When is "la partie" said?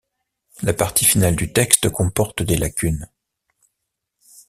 0.63-1.05